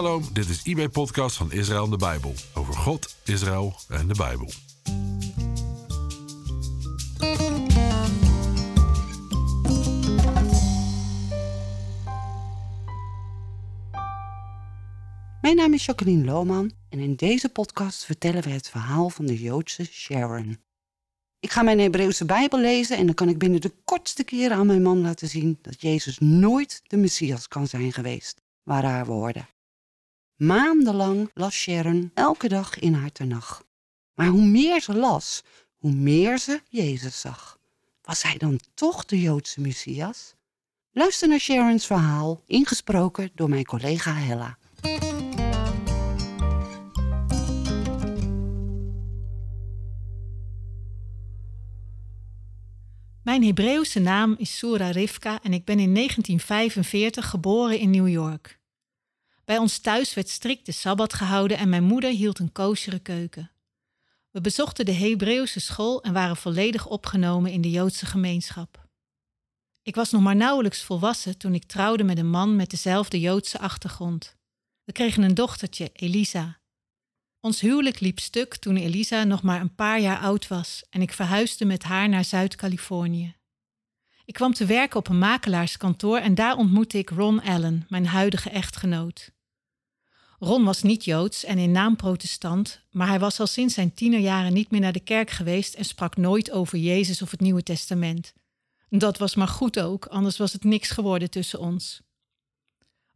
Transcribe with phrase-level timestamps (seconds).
[0.00, 2.34] Shalom, dit is eBay Podcast van Israël en de Bijbel.
[2.54, 4.50] Over God, Israël en de Bijbel.
[15.40, 19.42] Mijn naam is Jacqueline Lohman en in deze podcast vertellen we het verhaal van de
[19.42, 20.58] Joodse Sharon.
[21.40, 24.66] Ik ga mijn Hebreeuwse Bijbel lezen en dan kan ik binnen de kortste keren aan
[24.66, 29.48] mijn man laten zien dat Jezus nooit de Messias kan zijn geweest, waren haar woorden.
[30.40, 33.62] Maandenlang las Sharon elke dag in haar tenag.
[34.14, 35.42] Maar hoe meer ze las,
[35.76, 37.58] hoe meer ze Jezus zag.
[38.02, 40.34] Was hij dan toch de Joodse Messias?
[40.92, 44.58] Luister naar Sharon's verhaal, ingesproken door mijn collega Hella.
[53.22, 58.59] Mijn Hebreeuwse naam is Sura Rivka en ik ben in 1945 geboren in New York.
[59.50, 63.50] Bij ons thuis werd strikt de Sabbat gehouden en mijn moeder hield een koosjere keuken.
[64.30, 68.88] We bezochten de Hebreeuwse school en waren volledig opgenomen in de Joodse gemeenschap.
[69.82, 73.58] Ik was nog maar nauwelijks volwassen toen ik trouwde met een man met dezelfde Joodse
[73.58, 74.36] achtergrond.
[74.84, 76.60] We kregen een dochtertje, Elisa.
[77.40, 81.12] Ons huwelijk liep stuk toen Elisa nog maar een paar jaar oud was en ik
[81.12, 83.34] verhuisde met haar naar Zuid-Californië.
[84.24, 88.50] Ik kwam te werken op een makelaarskantoor en daar ontmoette ik Ron Allen, mijn huidige
[88.50, 89.38] echtgenoot.
[90.42, 94.52] Ron was niet joods en in naam protestant, maar hij was al sinds zijn tienerjaren
[94.52, 98.32] niet meer naar de kerk geweest en sprak nooit over Jezus of het Nieuwe Testament.
[98.88, 102.00] Dat was maar goed ook, anders was het niks geworden tussen ons.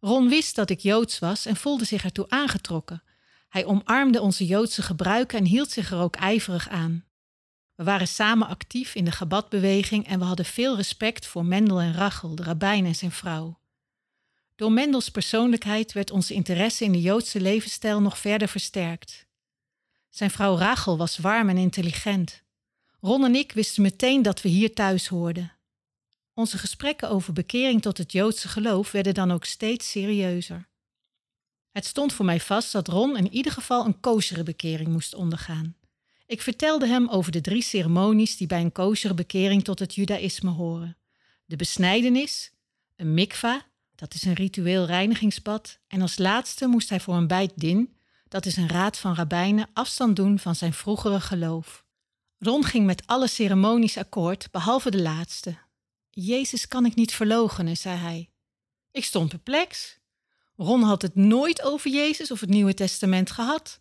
[0.00, 3.02] Ron wist dat ik joods was en voelde zich ertoe aangetrokken.
[3.48, 7.04] Hij omarmde onze joodse gebruiken en hield zich er ook ijverig aan.
[7.74, 11.94] We waren samen actief in de Gabatbeweging en we hadden veel respect voor Mendel en
[11.94, 13.58] Rachel, de rabbijn en zijn vrouw.
[14.56, 19.26] Door Mendels persoonlijkheid werd onze interesse in de Joodse levensstijl nog verder versterkt.
[20.10, 22.42] Zijn vrouw Rachel was warm en intelligent.
[23.00, 25.52] Ron en ik wisten meteen dat we hier thuis hoorden.
[26.34, 30.68] Onze gesprekken over bekering tot het Joodse geloof werden dan ook steeds serieuzer.
[31.70, 35.76] Het stond voor mij vast dat Ron in ieder geval een koosere bekering moest ondergaan.
[36.26, 40.50] Ik vertelde hem over de drie ceremonies die bij een koosere bekering tot het judaïsme
[40.50, 40.96] horen.
[41.44, 42.52] De besnijdenis,
[42.96, 47.52] een mikva, dat is een ritueel reinigingsbad, en als laatste moest hij voor een bijt
[47.54, 47.96] din,
[48.28, 51.84] dat is een raad van rabbijnen, afstand doen van zijn vroegere geloof.
[52.38, 55.58] Ron ging met alle ceremonies akkoord, behalve de laatste.
[56.10, 58.30] Jezus kan ik niet verloochenen, zei hij.
[58.90, 59.98] Ik stond perplex.
[60.56, 63.80] Ron had het nooit over Jezus of het Nieuwe Testament gehad.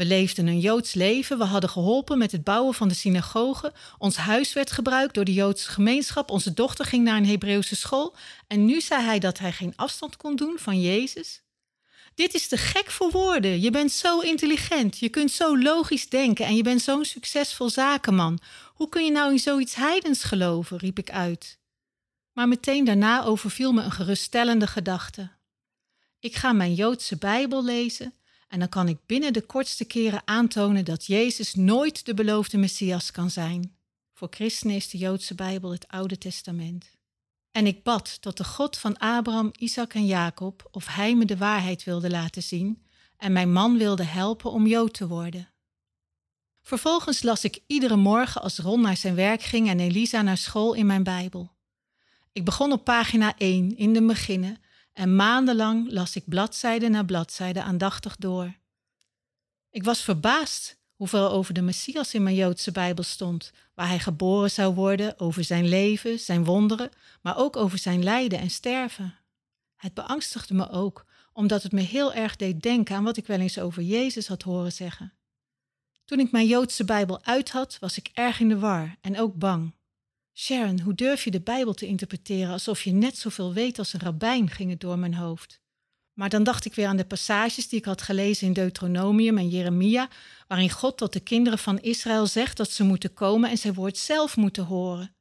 [0.00, 4.16] We leefden een Joods leven, we hadden geholpen met het bouwen van de synagoge, ons
[4.16, 8.16] huis werd gebruikt door de Joodse gemeenschap, onze dochter ging naar een Hebreeuwse school
[8.46, 11.42] en nu zei hij dat hij geen afstand kon doen van Jezus.
[12.14, 13.60] Dit is te gek voor woorden.
[13.60, 18.38] Je bent zo intelligent, je kunt zo logisch denken en je bent zo'n succesvol zakenman.
[18.74, 20.78] Hoe kun je nou in zoiets heidens geloven?
[20.78, 21.58] riep ik uit.
[22.32, 25.30] Maar meteen daarna overviel me een geruststellende gedachte.
[26.18, 28.14] Ik ga mijn Joodse Bijbel lezen
[28.50, 33.10] en dan kan ik binnen de kortste keren aantonen dat Jezus nooit de beloofde Messias
[33.10, 33.76] kan zijn.
[34.12, 36.90] Voor christenen is de Joodse Bijbel het Oude Testament.
[37.50, 41.36] En ik bad tot de God van Abraham, Isaac en Jacob of hij me de
[41.36, 42.82] waarheid wilde laten zien
[43.16, 45.48] en mijn man wilde helpen om Jood te worden.
[46.62, 50.74] Vervolgens las ik iedere morgen als Ron naar zijn werk ging en Elisa naar school
[50.74, 51.52] in mijn Bijbel.
[52.32, 54.58] Ik begon op pagina 1 in de beginnen
[55.00, 58.54] en maandenlang las ik bladzijde na bladzijde aandachtig door.
[59.70, 64.50] Ik was verbaasd hoeveel over de Messias in mijn Joodse Bijbel stond, waar hij geboren
[64.50, 66.90] zou worden, over zijn leven, zijn wonderen,
[67.20, 69.14] maar ook over zijn lijden en sterven.
[69.76, 73.40] Het beangstigde me ook, omdat het me heel erg deed denken aan wat ik wel
[73.40, 75.12] eens over Jezus had horen zeggen.
[76.04, 79.34] Toen ik mijn Joodse Bijbel uit had, was ik erg in de war en ook
[79.34, 79.74] bang.
[80.40, 84.00] Sharon, hoe durf je de Bijbel te interpreteren alsof je net zoveel weet als een
[84.00, 85.60] rabbijn, ging het door mijn hoofd.
[86.12, 89.48] Maar dan dacht ik weer aan de passages die ik had gelezen in Deuteronomium en
[89.48, 90.08] Jeremia,
[90.46, 93.98] waarin God tot de kinderen van Israël zegt dat ze moeten komen en zijn woord
[93.98, 95.14] zelf moeten horen.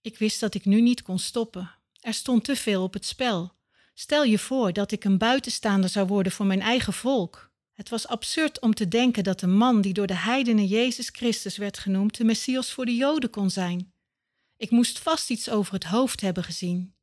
[0.00, 1.70] Ik wist dat ik nu niet kon stoppen.
[2.00, 3.52] Er stond te veel op het spel.
[3.94, 7.50] Stel je voor dat ik een buitenstaander zou worden voor mijn eigen volk.
[7.72, 11.56] Het was absurd om te denken dat een man die door de heidenen Jezus Christus
[11.56, 13.89] werd genoemd, de Messias voor de Joden kon zijn.
[14.60, 16.94] Ik moest vast iets over het hoofd hebben gezien.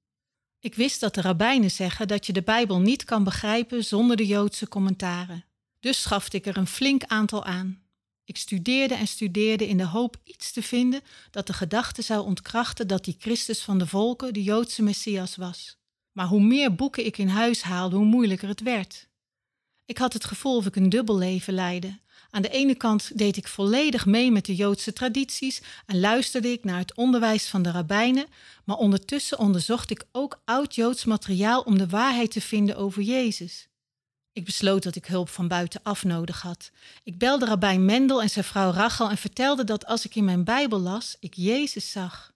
[0.59, 4.25] Ik wist dat de rabbijnen zeggen dat je de Bijbel niet kan begrijpen zonder de
[4.25, 5.45] Joodse commentaren.
[5.79, 7.81] Dus schafte ik er een flink aantal aan.
[8.23, 11.01] Ik studeerde en studeerde in de hoop iets te vinden
[11.31, 15.77] dat de gedachte zou ontkrachten dat die Christus van de volken de Joodse Messias was.
[16.11, 19.09] Maar hoe meer boeken ik in huis haalde, hoe moeilijker het werd.
[19.85, 21.99] Ik had het gevoel of ik een dubbel leven leidde.
[22.29, 26.63] Aan de ene kant deed ik volledig mee met de Joodse tradities en luisterde ik
[26.63, 28.25] naar het onderwijs van de rabbijnen,
[28.63, 33.67] maar ondertussen onderzocht ik ook oud-Joods materiaal om de waarheid te vinden over Jezus.
[34.33, 36.71] Ik besloot dat ik hulp van buitenaf nodig had.
[37.03, 40.43] Ik belde rabbijn Mendel en zijn vrouw Rachel en vertelde dat als ik in mijn
[40.43, 42.33] Bijbel las, ik Jezus zag.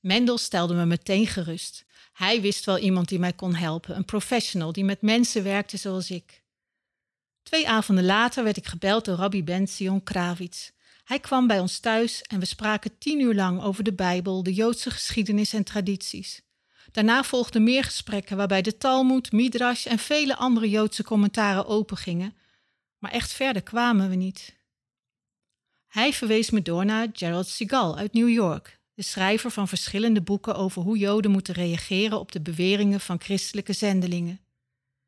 [0.00, 1.84] Mendel stelde me meteen gerust.
[2.12, 6.10] Hij wist wel iemand die mij kon helpen, een professional die met mensen werkte zoals
[6.10, 6.44] ik.
[7.46, 10.70] Twee avonden later werd ik gebeld door Rabbi Ben Sion Kravitz.
[11.04, 14.54] Hij kwam bij ons thuis en we spraken tien uur lang over de Bijbel, de
[14.54, 16.42] Joodse geschiedenis en tradities.
[16.92, 22.36] Daarna volgden meer gesprekken waarbij de Talmud, Midrash en vele andere Joodse commentaren opengingen,
[22.98, 24.56] maar echt verder kwamen we niet.
[25.86, 30.54] Hij verwees me door naar Gerald Segal uit New York, de schrijver van verschillende boeken
[30.54, 34.45] over hoe Joden moeten reageren op de beweringen van christelijke zendelingen.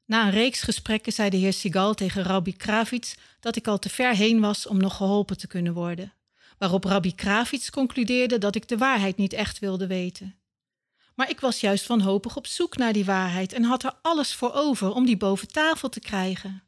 [0.08, 3.88] Na een reeks gesprekken zei de heer Sigal tegen Rabbi Kravitz dat ik al te
[3.88, 6.12] ver heen was om nog geholpen te kunnen worden.
[6.58, 10.38] Waarop Rabbi Kravitz concludeerde dat ik de waarheid niet echt wilde weten.
[11.14, 14.52] Maar ik was juist wanhopig op zoek naar die waarheid en had er alles voor
[14.52, 16.62] over om die boven tafel te krijgen.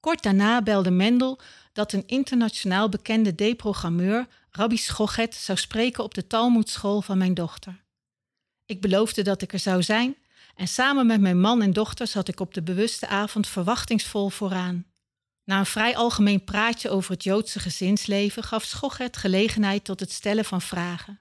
[0.00, 1.40] Kort daarna belde Mendel
[1.72, 7.84] dat een internationaal bekende deprogrammeur, Rabbi Schochet, zou spreken op de Talmudschool van mijn dochter.
[8.66, 10.16] Ik beloofde dat ik er zou zijn
[10.54, 14.86] en samen met mijn man en dochter zat ik op de bewuste avond verwachtingsvol vooraan.
[15.44, 20.44] Na een vrij algemeen praatje over het Joodse gezinsleven gaf Schochet gelegenheid tot het stellen
[20.44, 21.20] van vragen.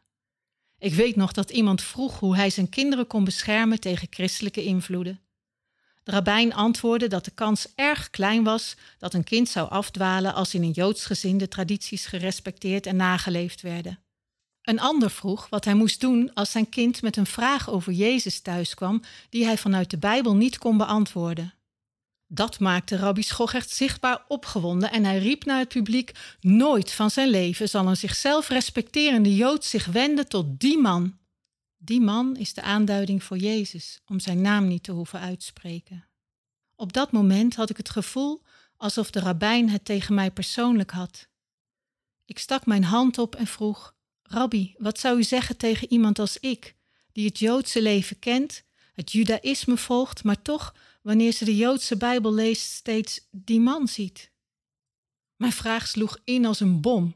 [0.77, 5.21] Ik weet nog dat iemand vroeg hoe hij zijn kinderen kon beschermen tegen christelijke invloeden.
[6.03, 10.53] De rabbijn antwoordde dat de kans erg klein was dat een kind zou afdwalen als
[10.53, 14.02] in een Joods gezin de tradities gerespecteerd en nageleefd werden.
[14.63, 18.39] Een ander vroeg wat hij moest doen als zijn kind met een vraag over Jezus
[18.39, 21.53] thuiskwam die hij vanuit de Bijbel niet kon beantwoorden.
[22.27, 27.29] Dat maakte Rabbi Schochert zichtbaar opgewonden en hij riep naar het publiek: Nooit van zijn
[27.29, 31.17] leven zal een zichzelf respecterende Jood zich wenden tot die man.
[31.77, 36.07] Die man is de aanduiding voor Jezus, om zijn naam niet te hoeven uitspreken.
[36.75, 38.41] Op dat moment had ik het gevoel
[38.77, 41.27] alsof de rabbijn het tegen mij persoonlijk had.
[42.25, 43.93] Ik stak mijn hand op en vroeg:
[44.23, 46.75] Rabbi, wat zou u zeggen tegen iemand als ik,
[47.11, 52.33] die het Joodse leven kent, het Judaïsme volgt, maar toch, wanneer ze de Joodse Bijbel
[52.33, 54.31] leest, steeds die man ziet?
[55.35, 57.15] Mijn vraag sloeg in als een bom.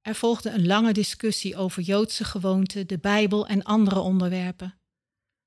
[0.00, 4.80] Er volgde een lange discussie over Joodse gewoonten, de Bijbel en andere onderwerpen.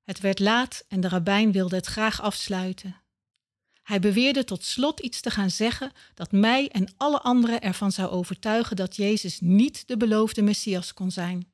[0.02, 3.03] Het werd laat en de rabbijn wilde het graag afsluiten.
[3.84, 8.10] Hij beweerde tot slot iets te gaan zeggen dat mij en alle anderen ervan zou
[8.10, 11.52] overtuigen dat Jezus niet de beloofde Messias kon zijn.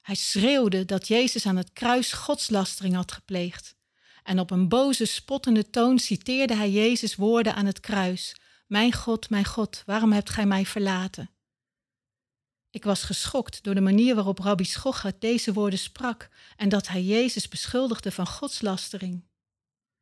[0.00, 3.76] Hij schreeuwde dat Jezus aan het kruis godslastering had gepleegd.
[4.22, 8.36] En op een boze, spottende toon citeerde hij Jezus' woorden aan het kruis:
[8.66, 11.30] Mijn God, mijn God, waarom hebt gij mij verlaten?
[12.70, 17.02] Ik was geschokt door de manier waarop Rabbi Schocher deze woorden sprak en dat hij
[17.02, 19.24] Jezus beschuldigde van godslastering.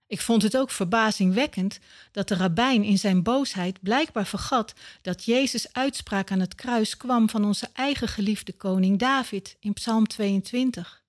[0.06, 1.79] Ik vond het ook verbazingwekkend
[2.12, 7.31] dat de rabbijn in zijn boosheid blijkbaar vergat dat Jezus' uitspraak aan het kruis kwam
[7.31, 11.05] van onze eigen geliefde koning David in Psalm 22.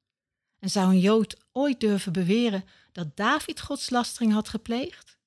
[0.60, 5.18] En zou een Jood ooit durven beweren dat David godslastering had gepleegd?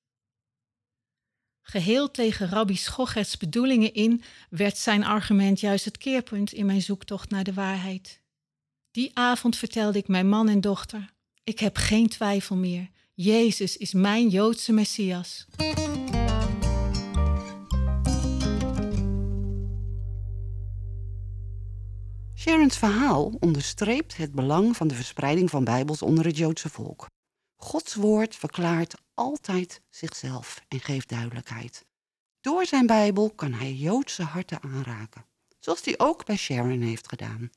[1.61, 7.29] Geheel tegen Rabbi Schocherts bedoelingen in werd zijn argument juist het keerpunt in mijn zoektocht
[7.29, 8.21] naar de waarheid.
[8.91, 11.13] Die avond vertelde ik mijn man en dochter:
[11.43, 12.89] Ik heb geen twijfel meer.
[13.23, 15.45] Jezus is mijn Joodse Messias.
[22.35, 27.05] Sharon's verhaal onderstreept het belang van de verspreiding van Bijbels onder het Joodse volk.
[27.55, 31.85] Gods woord verklaart altijd zichzelf en geeft duidelijkheid.
[32.39, 35.25] Door zijn Bijbel kan hij Joodse harten aanraken,
[35.59, 37.49] zoals hij ook bij Sharon heeft gedaan.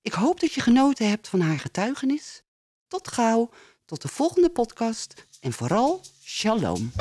[0.00, 2.42] Ik hoop dat je genoten hebt van haar getuigenis.
[2.86, 3.50] Tot gauw
[3.88, 6.92] tot de volgende podcast en vooral shalom.